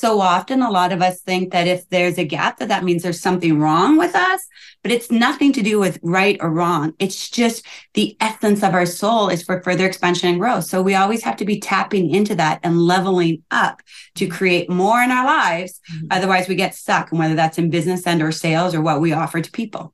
[0.00, 3.02] so often a lot of us think that if there's a gap that that means
[3.02, 4.40] there's something wrong with us
[4.82, 8.86] but it's nothing to do with right or wrong it's just the essence of our
[8.86, 12.34] soul is for further expansion and growth so we always have to be tapping into
[12.34, 13.82] that and leveling up
[14.14, 16.06] to create more in our lives mm-hmm.
[16.10, 19.12] otherwise we get stuck and whether that's in business and or sales or what we
[19.12, 19.92] offer to people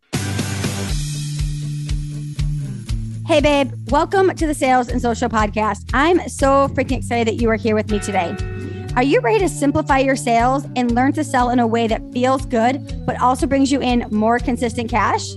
[3.27, 5.91] Hey, babe, welcome to the Sales and Social Podcast.
[5.93, 8.37] I'm so freaking excited that you are here with me today.
[8.97, 12.01] Are you ready to simplify your sales and learn to sell in a way that
[12.15, 15.35] feels good, but also brings you in more consistent cash?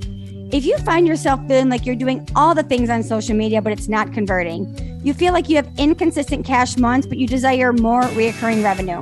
[0.54, 3.74] If you find yourself feeling like you're doing all the things on social media, but
[3.74, 8.04] it's not converting, you feel like you have inconsistent cash months, but you desire more
[8.04, 9.02] reoccurring revenue,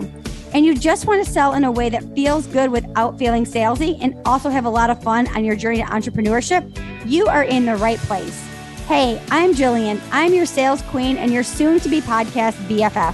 [0.56, 4.00] and you just want to sell in a way that feels good without feeling salesy
[4.02, 6.66] and also have a lot of fun on your journey to entrepreneurship,
[7.06, 8.44] you are in the right place.
[8.88, 10.02] Hey, I'm Jillian.
[10.12, 13.14] I'm your sales queen and your soon to be podcast BFF.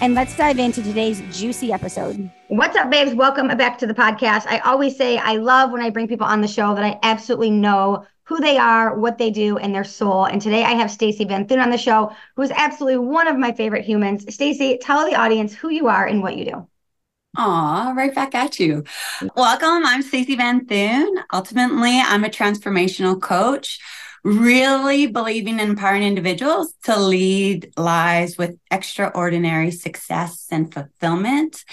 [0.00, 2.30] and let's dive into today's juicy episode.
[2.48, 3.14] What's up, babes?
[3.14, 4.46] Welcome back to the podcast.
[4.46, 7.50] I always say I love when I bring people on the show that I absolutely
[7.50, 10.26] know who they are, what they do, and their soul.
[10.26, 13.52] And today I have Stacey Vanthuyne on the show, who is absolutely one of my
[13.52, 14.32] favorite humans.
[14.32, 16.68] Stacey, tell the audience who you are and what you do.
[17.36, 18.84] Aw, right back at you.
[19.36, 19.84] Welcome.
[19.86, 21.22] I'm Stacey Vanthuyne.
[21.32, 23.80] Ultimately, I'm a transformational coach
[24.24, 31.64] really believing in empowering individuals to lead lives with extraordinary success and fulfillment.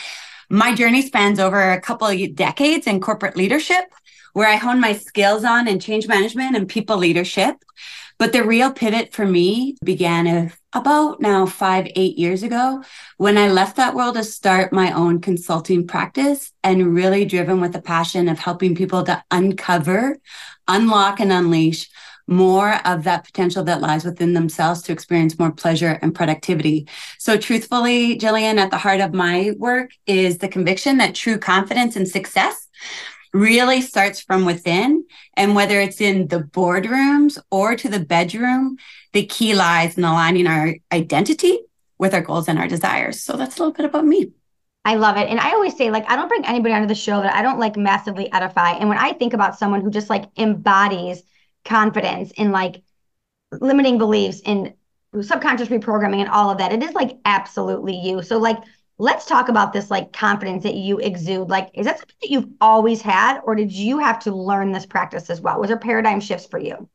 [0.49, 3.85] My journey spans over a couple of decades in corporate leadership,
[4.33, 7.55] where I honed my skills on and change management and people leadership.
[8.17, 12.83] But the real pivot for me began about now five, eight years ago
[13.17, 17.73] when I left that world to start my own consulting practice and really driven with
[17.73, 20.17] the passion of helping people to uncover,
[20.67, 21.89] unlock, and unleash
[22.27, 26.87] more of that potential that lies within themselves to experience more pleasure and productivity.
[27.19, 31.95] So, truthfully, Jillian, at the heart of my work is the conviction that true confidence
[31.95, 32.67] and success
[33.33, 35.05] really starts from within.
[35.35, 38.77] And whether it's in the boardrooms or to the bedroom,
[39.13, 41.59] the key lies in aligning our identity
[41.97, 43.21] with our goals and our desires.
[43.21, 44.31] So, that's a little bit about me.
[44.83, 45.29] I love it.
[45.29, 47.59] And I always say, like, I don't bring anybody onto the show that I don't
[47.59, 48.73] like massively edify.
[48.73, 51.23] And when I think about someone who just like embodies
[51.65, 52.81] confidence in like
[53.51, 54.73] limiting beliefs in
[55.21, 56.71] subconscious reprogramming and all of that.
[56.71, 58.21] It is like absolutely you.
[58.21, 58.57] So like
[58.97, 61.49] let's talk about this like confidence that you exude.
[61.49, 64.85] Like is that something that you've always had or did you have to learn this
[64.85, 65.59] practice as well?
[65.59, 66.89] Was there paradigm shifts for you?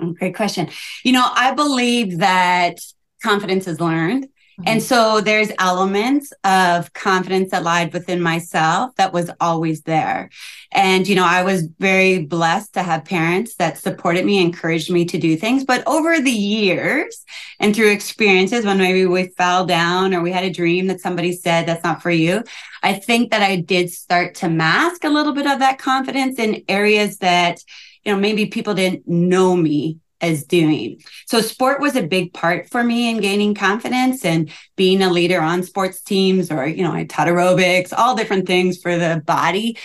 [0.00, 0.68] Mm, great question.
[1.04, 2.78] You know, I believe that
[3.22, 4.28] confidence is learned.
[4.64, 4.86] And mm-hmm.
[4.86, 10.30] so there's elements of confidence that lied within myself that was always there.
[10.72, 15.04] And, you know, I was very blessed to have parents that supported me, encouraged me
[15.06, 15.64] to do things.
[15.64, 17.22] But over the years
[17.60, 21.32] and through experiences when maybe we fell down or we had a dream that somebody
[21.32, 22.42] said that's not for you,
[22.82, 26.64] I think that I did start to mask a little bit of that confidence in
[26.66, 27.62] areas that,
[28.04, 31.02] you know, maybe people didn't know me as doing.
[31.26, 35.40] So sport was a big part for me in gaining confidence and being a leader
[35.40, 39.78] on sports teams or, you know, I taught aerobics, all different things for the body.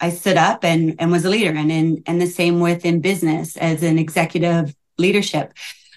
[0.00, 3.00] I stood up and, and was a leader and in, and the same with in
[3.00, 5.54] business as an executive leadership.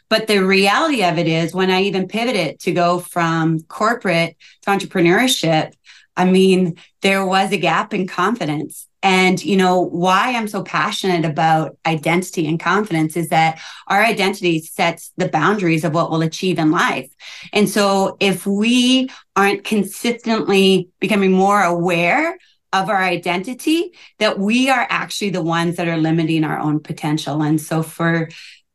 [0.10, 4.72] But the reality of it is when I even pivoted to go from corporate to
[4.72, 5.74] entrepreneurship,
[6.16, 11.24] I mean, there was a gap in confidence and, you know, why I'm so passionate
[11.24, 16.58] about identity and confidence is that our identity sets the boundaries of what we'll achieve
[16.58, 17.10] in life.
[17.54, 22.38] And so if we aren't consistently becoming more aware
[22.74, 27.42] of our identity, that we are actually the ones that are limiting our own potential.
[27.42, 28.30] And so for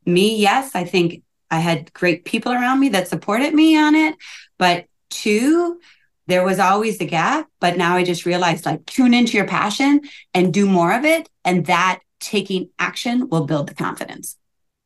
[0.06, 4.14] me, yes, I think I had great people around me that supported me on it.
[4.58, 5.80] But two,
[6.32, 10.00] there was always the gap, but now I just realized like tune into your passion
[10.32, 11.29] and do more of it.
[11.44, 14.38] And that taking action will build the confidence.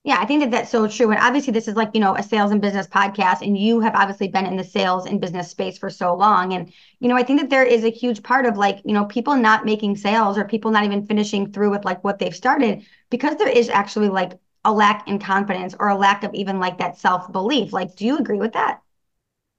[0.03, 1.09] Yeah, I think that that's so true.
[1.13, 3.95] And obviously, this is like, you know, a sales and business podcast, and you have
[3.95, 6.53] obviously been in the sales and business space for so long.
[6.53, 9.05] And, you know, I think that there is a huge part of like, you know,
[9.05, 12.85] people not making sales or people not even finishing through with like what they've started
[13.09, 14.33] because there is actually like
[14.65, 17.73] a lack in confidence or a lack of even like that self belief.
[17.73, 18.81] Like, do you agree with that?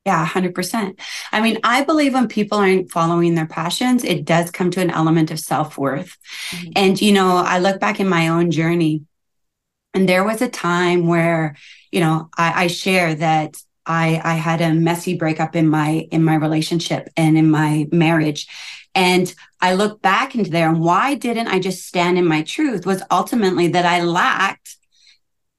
[0.07, 0.97] Yeah, 100%.
[1.33, 4.89] I mean, I believe when people aren't following their passions, it does come to an
[4.89, 6.17] element of self worth.
[6.51, 6.71] Mm-hmm.
[6.77, 9.01] And, you know, I look back in my own journey,
[9.93, 11.57] and there was a time where,
[11.91, 16.23] you know, I, I share that I, I had a messy breakup in my in
[16.23, 18.47] my relationship and in my marriage
[18.95, 22.85] and I look back into there and why didn't I just stand in my truth
[22.85, 24.75] was ultimately that I lacked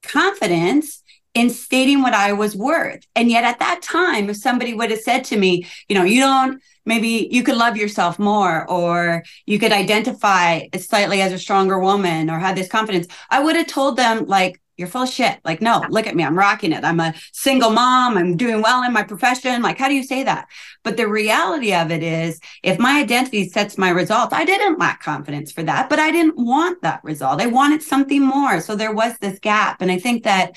[0.02, 1.02] confidence
[1.38, 3.06] in stating what I was worth.
[3.14, 6.20] And yet at that time, if somebody would have said to me, you know, you
[6.20, 11.78] don't, maybe you could love yourself more, or you could identify slightly as a stronger
[11.78, 15.40] woman or have this confidence, I would have told them, like, you're full of shit.
[15.44, 16.22] Like, no, look at me.
[16.22, 16.84] I'm rocking it.
[16.84, 18.16] I'm a single mom.
[18.16, 19.60] I'm doing well in my profession.
[19.60, 20.46] Like, how do you say that?
[20.84, 25.02] But the reality of it is, if my identity sets my results, I didn't lack
[25.02, 27.42] confidence for that, but I didn't want that result.
[27.42, 28.60] I wanted something more.
[28.60, 29.82] So there was this gap.
[29.82, 30.56] And I think that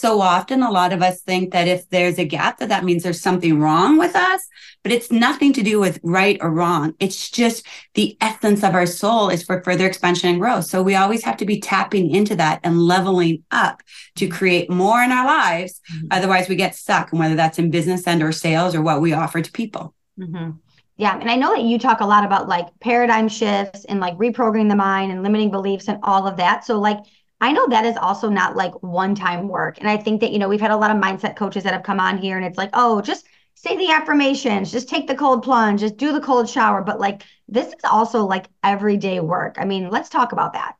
[0.00, 3.02] so often a lot of us think that if there's a gap that that means
[3.02, 4.46] there's something wrong with us
[4.82, 8.86] but it's nothing to do with right or wrong it's just the essence of our
[8.86, 12.34] soul is for further expansion and growth so we always have to be tapping into
[12.34, 13.82] that and leveling up
[14.16, 16.06] to create more in our lives mm-hmm.
[16.10, 19.12] otherwise we get stuck and whether that's in business and or sales or what we
[19.12, 20.50] offer to people mm-hmm.
[20.96, 21.18] Yeah.
[21.18, 24.68] And I know that you talk a lot about like paradigm shifts and like reprogramming
[24.68, 26.66] the mind and limiting beliefs and all of that.
[26.66, 26.98] So, like,
[27.40, 29.78] I know that is also not like one time work.
[29.78, 31.82] And I think that, you know, we've had a lot of mindset coaches that have
[31.82, 35.42] come on here and it's like, oh, just say the affirmations, just take the cold
[35.42, 36.82] plunge, just do the cold shower.
[36.82, 39.56] But like, this is also like everyday work.
[39.58, 40.76] I mean, let's talk about that.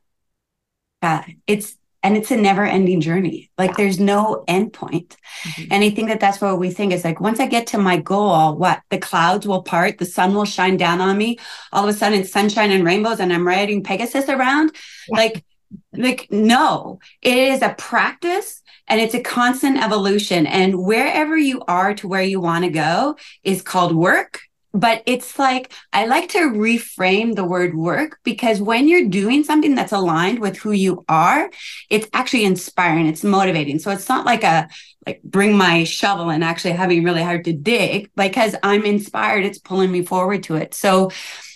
[1.01, 1.25] Yeah.
[1.47, 3.51] It's, and it's a never ending journey.
[3.59, 3.77] Like yeah.
[3.77, 5.15] there's no end point.
[5.43, 5.73] Mm-hmm.
[5.73, 7.97] And I think that that's what we think is like, once I get to my
[7.97, 11.37] goal, what the clouds will part, the sun will shine down on me.
[11.71, 14.75] All of a sudden it's sunshine and rainbows and I'm riding Pegasus around.
[15.09, 15.17] Yeah.
[15.17, 15.45] Like
[15.93, 20.45] like no it is a practice and it's a constant evolution.
[20.45, 24.41] And wherever you are to where you want to go is called work.
[24.73, 29.75] But it's like i like to reframe the word work because when you're doing something
[29.75, 31.51] that's aligned with who you are
[31.89, 33.79] it's actually inspiring it's motivating.
[33.79, 34.69] So it's not like a
[35.05, 39.57] like bring my shovel and actually having really hard to dig because i'm inspired it's
[39.59, 40.73] pulling me forward to it.
[40.73, 41.11] So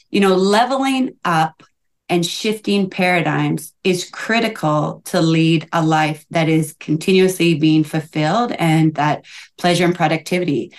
[0.09, 1.63] you know leveling up
[2.07, 8.93] and shifting paradigms is critical to lead a life that is continuously being fulfilled and
[8.95, 9.25] that
[9.57, 10.71] pleasure and productivity.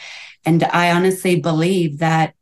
[0.45, 2.35] And I honestly believe that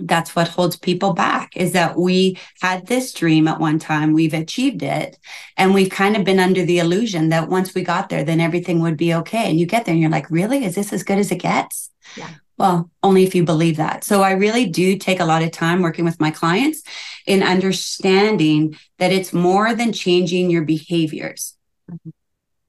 [0.00, 4.34] that's what holds people back is that we had this dream at one time, we've
[4.34, 5.16] achieved it,
[5.56, 8.80] and we've kind of been under the illusion that once we got there, then everything
[8.80, 9.48] would be okay.
[9.48, 10.64] And you get there and you're like, really?
[10.64, 11.90] Is this as good as it gets?
[12.16, 12.30] Yeah.
[12.58, 14.02] Well, only if you believe that.
[14.02, 16.82] So I really do take a lot of time working with my clients
[17.26, 21.54] in understanding that it's more than changing your behaviors.
[21.90, 22.10] Mm-hmm.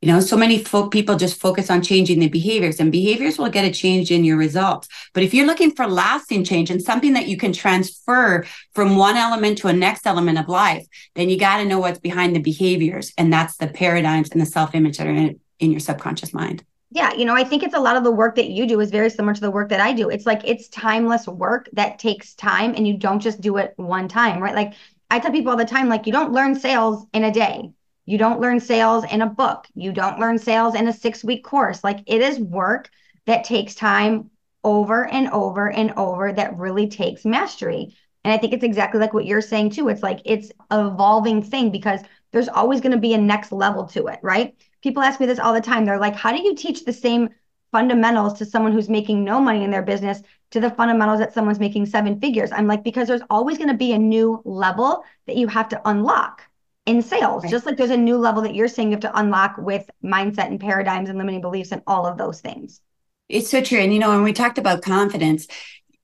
[0.01, 3.49] You know, so many fo- people just focus on changing the behaviors, and behaviors will
[3.49, 4.87] get a change in your results.
[5.11, 9.17] But if you're looking for lasting change and something that you can transfer from one
[9.17, 10.85] element to a next element of life,
[11.15, 13.11] then you got to know what's behind the behaviors.
[13.17, 16.63] And that's the paradigms and the self image that are in, in your subconscious mind.
[16.89, 18.91] Yeah, you know, I think it's a lot of the work that you do is
[18.91, 20.09] very similar to the work that I do.
[20.09, 24.07] It's like it's timeless work that takes time and you don't just do it one
[24.07, 24.55] time, right?
[24.55, 24.73] Like
[25.11, 27.71] I tell people all the time, like you don't learn sales in a day.
[28.05, 29.67] You don't learn sales in a book.
[29.75, 31.83] You don't learn sales in a six week course.
[31.83, 32.89] Like it is work
[33.25, 34.29] that takes time
[34.63, 37.97] over and over and over that really takes mastery.
[38.23, 39.89] And I think it's exactly like what you're saying too.
[39.89, 41.99] It's like it's evolving thing because
[42.31, 44.55] there's always going to be a next level to it, right?
[44.87, 45.83] People ask me this all the time.
[45.83, 47.29] They're like, how do you teach the same
[47.73, 51.59] fundamentals to someone who's making no money in their business to the fundamentals that someone's
[51.59, 52.53] making seven figures?
[52.53, 55.81] I'm like, because there's always going to be a new level that you have to
[55.89, 56.41] unlock
[56.85, 57.51] in sales, right.
[57.51, 60.47] just like there's a new level that you're saying you have to unlock with mindset
[60.47, 62.79] and paradigms and limiting beliefs and all of those things.
[63.27, 63.79] It's so true.
[63.79, 65.47] And, you know, when we talked about confidence,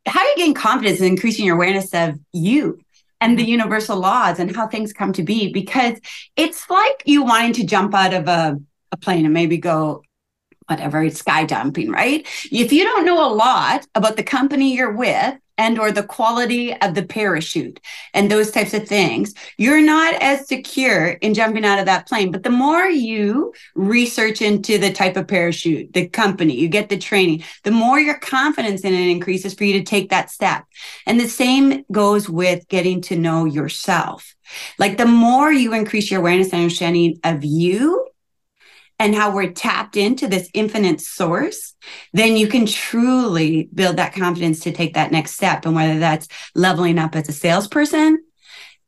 [0.05, 2.79] how do you gain confidence in increasing your awareness of you?
[3.21, 3.51] and the mm-hmm.
[3.51, 5.97] universal laws and how things come to be because
[6.35, 8.59] it's like you wanting to jump out of a,
[8.93, 10.03] a plane and maybe go
[10.67, 12.25] whatever sky jumping right?
[12.51, 16.73] If you don't know a lot about the company you're with and or the quality
[16.81, 17.79] of the parachute
[18.13, 22.31] and those types of things you're not as secure in jumping out of that plane.
[22.31, 26.97] But the more you research into the type of parachute the company you get the
[26.97, 30.63] training the more your confidence in it increases for you to take that step.
[31.05, 34.33] And the same goes with getting to know yourself.
[34.79, 38.07] Like the more you increase your awareness and understanding of you
[39.00, 41.73] and how we're tapped into this infinite source,
[42.13, 45.65] then you can truly build that confidence to take that next step.
[45.65, 48.23] And whether that's leveling up as a salesperson,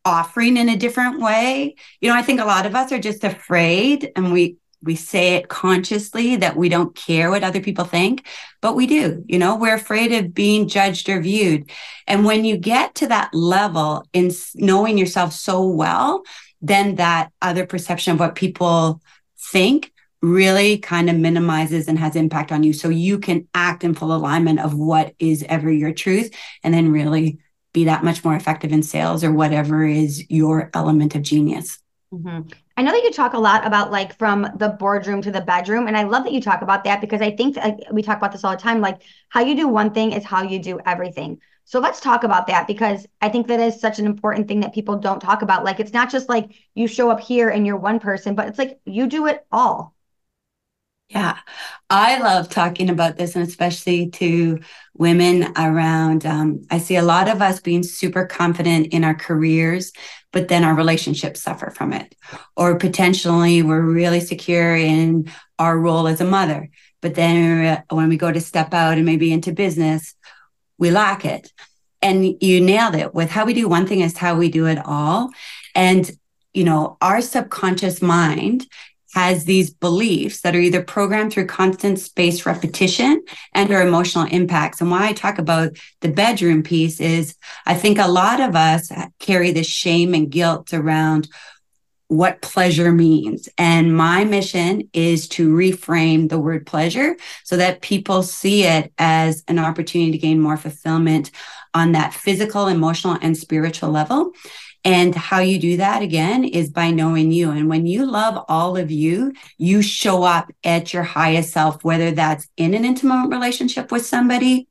[0.05, 1.75] offering in a different way.
[1.99, 5.33] You know, I think a lot of us are just afraid and we we say
[5.33, 8.27] it consciously that we don't care what other people think,
[8.61, 9.23] but we do.
[9.25, 11.71] You know, we're afraid of being judged or viewed.
[12.05, 16.21] And when you get to that level in knowing yourself so well,
[16.61, 19.01] then that other perception of what people
[19.37, 19.91] think
[20.25, 22.73] really kind of minimizes and has impact on you.
[22.73, 26.91] So you can act in full alignment of what is ever your truth and then
[26.91, 27.39] really
[27.73, 31.77] be that much more effective in sales or whatever is your element of genius.
[32.13, 32.49] Mm-hmm.
[32.77, 35.87] I know that you talk a lot about like from the boardroom to the bedroom.
[35.87, 38.31] And I love that you talk about that because I think that, we talk about
[38.31, 38.81] this all the time.
[38.81, 41.39] Like how you do one thing is how you do everything.
[41.65, 44.73] So let's talk about that because I think that is such an important thing that
[44.73, 45.63] people don't talk about.
[45.63, 48.59] Like it's not just like you show up here and you're one person, but it's
[48.59, 49.94] like you do it all.
[51.09, 51.37] Yeah,
[51.89, 54.59] I love talking about this, and especially to
[54.97, 56.25] women around.
[56.25, 59.91] Um, I see a lot of us being super confident in our careers,
[60.33, 62.15] but then our relationships suffer from it.
[62.57, 66.69] Or potentially we're really secure in our role as a mother,
[67.01, 70.15] but then when we go to step out and maybe into business,
[70.79, 71.51] we lack it.
[72.01, 74.79] And you nailed it with how we do one thing is how we do it
[74.83, 75.29] all.
[75.75, 76.09] And
[76.53, 78.65] you know, our subconscious mind
[79.15, 84.81] has these beliefs that are either programmed through constant space repetition and or emotional impacts.
[84.81, 88.91] And why I talk about the bedroom piece is I think a lot of us
[89.19, 91.29] carry this shame and guilt around
[92.07, 93.47] what pleasure means.
[93.57, 99.45] And my mission is to reframe the word pleasure so that people see it as
[99.47, 101.31] an opportunity to gain more fulfillment
[101.73, 104.33] on that physical, emotional, and spiritual level.
[104.85, 107.49] And how you do that again is by knowing you.
[107.49, 112.11] And when you love all of you, you show up at your highest self, whether
[112.11, 114.67] that's in an intimate relationship with somebody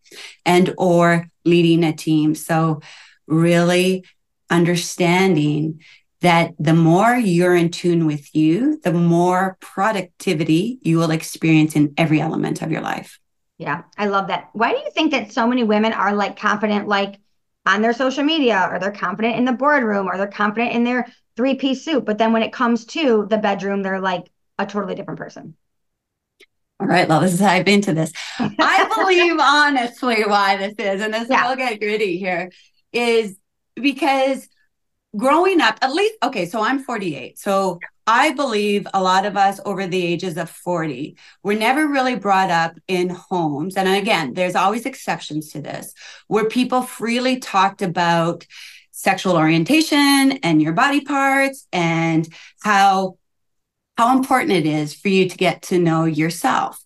[0.46, 2.36] and or leading a team.
[2.36, 2.80] So
[3.26, 4.04] really
[4.48, 5.80] understanding
[6.20, 11.92] that the more you're in tune with you, the more productivity you will experience in
[11.98, 13.18] every element of your life.
[13.58, 14.50] Yeah, I love that.
[14.52, 17.18] Why do you think that so many women are like confident, like
[17.66, 21.06] on their social media or they're confident in the boardroom or they're confident in their
[21.36, 22.04] three piece suit.
[22.04, 25.56] But then when it comes to the bedroom, they're like a totally different person.
[26.80, 28.12] All right, well, let's dive into this.
[28.38, 31.48] I believe honestly why this is, and this yeah.
[31.48, 32.50] will get gritty here,
[32.92, 33.36] is
[33.74, 34.48] because
[35.16, 37.38] growing up, at least, okay, so I'm 48.
[37.38, 42.16] So I believe a lot of us over the ages of 40 were never really
[42.16, 43.76] brought up in homes.
[43.76, 45.94] And again, there's always exceptions to this,
[46.26, 48.46] where people freely talked about
[48.90, 52.28] sexual orientation and your body parts and
[52.62, 53.16] how
[53.96, 56.82] how important it is for you to get to know yourself.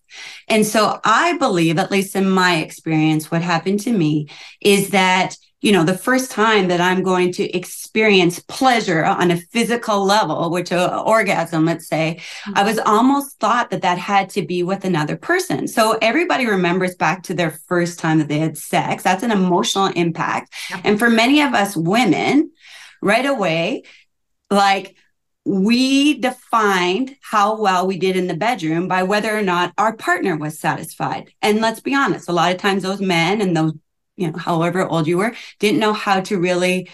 [0.47, 4.27] And so I believe, at least in my experience, what happened to me
[4.61, 9.37] is that you know, the first time that I'm going to experience pleasure on a
[9.37, 12.53] physical level, which uh, orgasm, let's say, mm-hmm.
[12.55, 15.67] I was almost thought that that had to be with another person.
[15.67, 19.03] So everybody remembers back to their first time that they had sex.
[19.03, 20.53] That's an emotional impact.
[20.69, 20.81] Yeah.
[20.85, 22.51] And for many of us women,
[23.01, 23.83] right away,
[24.49, 24.95] like
[25.45, 30.37] we defined how well we did in the bedroom by whether or not our partner
[30.37, 31.31] was satisfied.
[31.41, 33.73] And let's be honest, a lot of times those men and those
[34.19, 36.89] you know, however old you were, didn't know how to really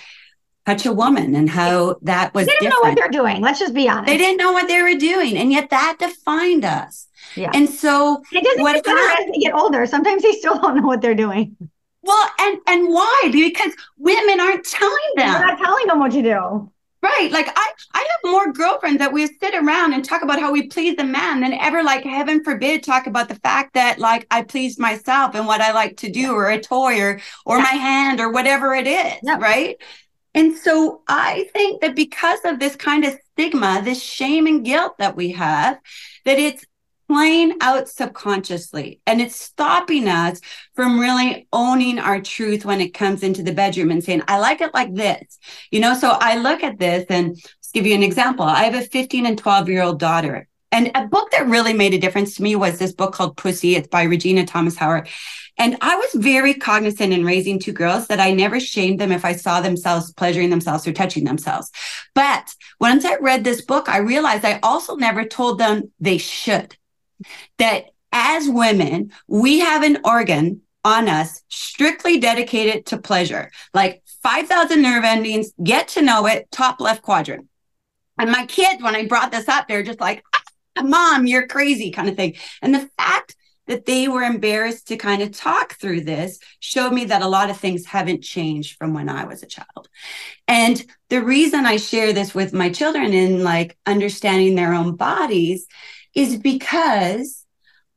[0.65, 2.84] touch a woman and how that was they didn't different.
[2.84, 3.41] know what they're doing.
[3.41, 4.08] Let's just be honest.
[4.08, 5.38] They didn't know what they were doing.
[5.38, 7.08] And yet that defined us.
[7.36, 7.51] Yeah.
[7.53, 9.86] And so it doesn't what get as they get older.
[9.86, 11.55] Sometimes they still don't know what they're doing.
[12.01, 13.29] Well, and and why?
[13.32, 15.32] Because women aren't telling them.
[15.32, 16.72] They're not telling them what to do.
[17.05, 17.29] Right.
[17.31, 20.67] Like I, I have more girlfriends that we sit around and talk about how we
[20.67, 24.41] please the man than ever, like heaven forbid, talk about the fact that like I
[24.41, 27.63] pleased myself and what I like to do or a toy or or yeah.
[27.63, 29.13] my hand or whatever it is.
[29.21, 29.38] Yeah.
[29.38, 29.77] Right.
[30.33, 34.97] And so I think that because of this kind of stigma, this shame and guilt
[34.97, 35.79] that we have,
[36.25, 36.65] that it's
[37.07, 39.01] playing out subconsciously.
[39.05, 40.41] And it's stopping us
[40.75, 44.62] from really owning our truth when it comes into the bedroom and saying i like
[44.62, 45.38] it like this.
[45.71, 47.38] You know so i look at this and
[47.75, 48.45] give you an example.
[48.45, 50.47] I have a 15 and 12 year old daughter.
[50.71, 53.75] And a book that really made a difference to me was this book called pussy.
[53.75, 55.07] It's by Regena Thomashauer.
[55.57, 59.24] And I was very cognizant in raising two girls that I never shamed them if
[59.24, 61.71] I saw themselves pleasuring themselves or touching themselves.
[62.13, 66.75] But once I read this book, I realized I also never told them they should
[67.57, 74.81] that as women, we have an organ on us strictly dedicated to pleasure, like 5,000
[74.81, 77.48] nerve endings, get to know it, top left quadrant.
[78.17, 81.91] And my kids, when I brought this up, they're just like, ah, mom, you're crazy
[81.91, 82.36] kind of thing.
[82.62, 83.36] And the fact
[83.67, 87.50] that they were embarrassed to kind of talk through this showed me that a lot
[87.50, 89.89] of things haven't changed from when I was a child.
[90.48, 95.65] And the reason I share this with my children in like understanding their own bodies
[96.15, 97.45] is because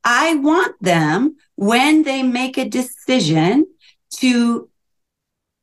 [0.04, 3.66] I want them when they make a decision
[4.16, 4.68] to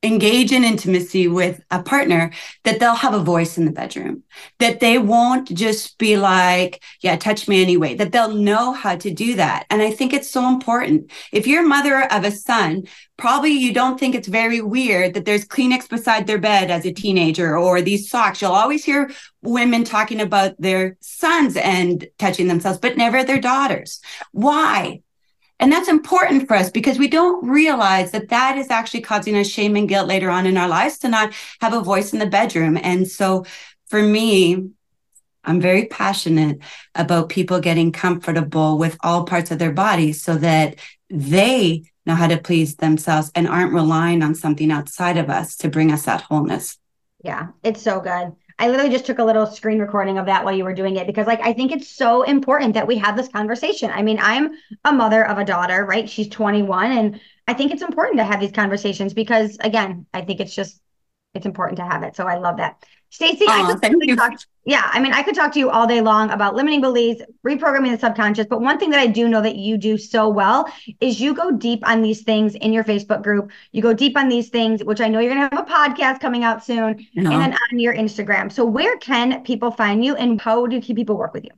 [0.06, 2.32] engage in intimacy with a partner
[2.64, 4.24] that they'll have a voice in the bedroom.
[4.60, 7.96] That they won't just be like yeah touch me anyway.
[7.96, 9.66] That they'll know how to do that.
[9.70, 11.12] And i think it's so important.
[11.32, 12.84] If you're mother of a son
[13.18, 16.94] probably you don't think it's very weird that there's kleenex beside their bed as a
[16.94, 18.42] teenager or these socks.
[18.42, 24.02] You'll always hear women talking about their sons and touching themselves but never their daughters.
[24.32, 25.02] Why
[25.60, 29.48] and that's important for us because we don't realize that that is actually causing us
[29.48, 32.26] shame and guilt later on in our lives to not have a voice in the
[32.26, 32.78] bedroom.
[32.82, 33.46] And so
[33.88, 34.70] for me,
[35.46, 36.60] I'm very passionate
[36.94, 40.76] about people getting comfortable with all parts of their body so that
[41.10, 45.70] they know how to please themselves and aren't relying on something outside of us to
[45.70, 46.78] bring us that wholeness.
[47.24, 48.34] Yeah, it's so good.
[48.58, 51.08] I literally just took a little screen recording of that while you were doing it
[51.08, 53.92] because like I think it's so important that we have this conversation.
[53.92, 54.52] I mean, I'm
[54.86, 56.10] a mother of a daughter, right?
[56.10, 60.40] She's 21 and I think it's important to have these conversations because again, I think
[60.40, 60.82] it's just
[61.34, 62.16] it's important to have it.
[62.16, 62.82] So I love that.
[63.16, 64.18] Stacey, I could.
[64.18, 64.34] Talk,
[64.66, 67.92] yeah, I mean, I could talk to you all day long about limiting beliefs, reprogramming
[67.92, 68.46] the subconscious.
[68.46, 70.70] But one thing that I do know that you do so well
[71.00, 73.52] is you go deep on these things in your Facebook group.
[73.72, 76.20] You go deep on these things, which I know you're going to have a podcast
[76.20, 77.40] coming out soon, and uh-huh.
[77.40, 78.52] then on your Instagram.
[78.52, 81.52] So, where can people find you, and how do people work with you?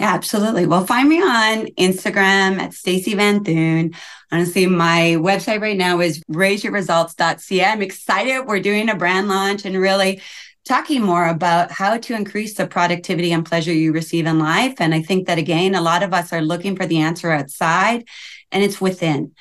[0.00, 0.64] Yeah, absolutely.
[0.64, 3.94] Well, find me on Instagram at Stacey Vanthuyne.
[4.32, 7.64] Honestly, my website right now is raiseyourresults.ca.
[7.66, 8.46] I'm excited.
[8.46, 10.22] We're doing a brand launch and really
[10.64, 14.76] talking more about how to increase the productivity and pleasure you receive in life.
[14.80, 18.08] And I think that again, a lot of us are looking for the answer outside
[18.50, 19.32] and it's within.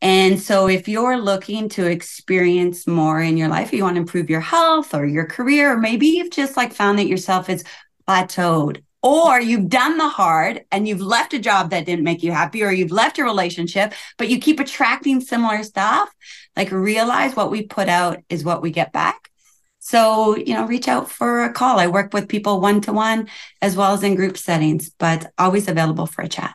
[0.00, 4.30] And so if you're looking to experience more in your life, you want to improve
[4.30, 7.64] your health or your career, or maybe you've just like found that yourself is
[8.08, 12.32] plateaued or you've done the hard and you've left a job that didn't make you
[12.32, 16.12] happy or you've left a relationship but you keep attracting similar stuff
[16.56, 19.30] like realize what we put out is what we get back.
[19.78, 21.78] So you know reach out for a call.
[21.78, 23.28] I work with people one to one
[23.62, 26.54] as well as in group settings but always available for a chat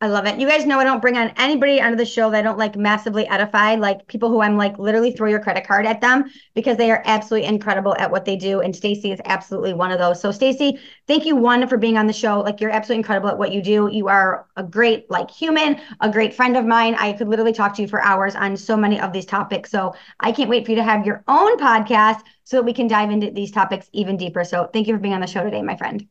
[0.00, 0.38] I love it.
[0.38, 2.76] You guys know I don't bring on anybody onto the show that I don't like
[2.76, 6.76] massively edify, like people who I'm like literally throw your credit card at them because
[6.76, 8.60] they are absolutely incredible at what they do.
[8.60, 10.20] And Stacey is absolutely one of those.
[10.20, 12.38] So Stacey, thank you one for being on the show.
[12.38, 13.88] Like you're absolutely incredible at what you do.
[13.90, 16.94] You are a great like human, a great friend of mine.
[16.94, 19.68] I could literally talk to you for hours on so many of these topics.
[19.68, 22.86] So I can't wait for you to have your own podcast so that we can
[22.86, 24.44] dive into these topics even deeper.
[24.44, 26.06] So thank you for being on the show today, my friend.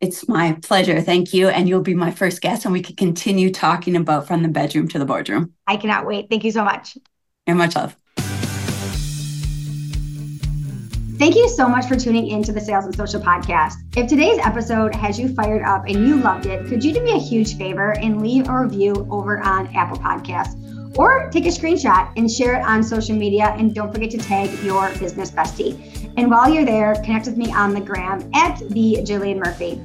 [0.00, 1.00] It's my pleasure.
[1.00, 1.48] Thank you.
[1.48, 4.86] And you'll be my first guest, and we can continue talking about from the bedroom
[4.88, 5.54] to the boardroom.
[5.66, 6.30] I cannot wait.
[6.30, 6.96] Thank you so much.
[7.46, 7.96] And much love.
[11.18, 13.74] Thank you so much for tuning in to the Sales and Social Podcast.
[13.96, 17.16] If today's episode has you fired up and you loved it, could you do me
[17.16, 20.54] a huge favor and leave a review over on Apple Podcasts?
[20.96, 23.52] Or take a screenshot and share it on social media.
[23.58, 26.07] And don't forget to tag your business bestie.
[26.18, 29.80] And while you're there, connect with me on the gram at the Jillian Murphy.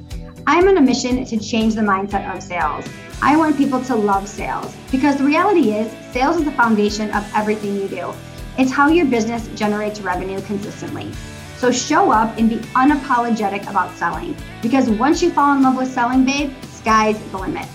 [0.48, 2.84] I'm on a mission to change the mindset of sales.
[3.22, 7.24] I want people to love sales because the reality is, sales is the foundation of
[7.36, 8.12] everything you do.
[8.58, 11.12] It's how your business generates revenue consistently.
[11.56, 15.92] So show up and be unapologetic about selling because once you fall in love with
[15.92, 17.68] selling, babe, sky's the limit.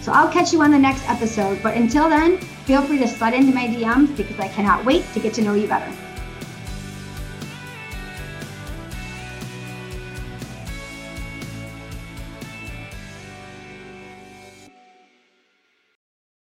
[0.00, 1.62] So I'll catch you on the next episode.
[1.62, 5.20] But until then, feel free to slide into my DMs because I cannot wait to
[5.20, 5.94] get to know you better.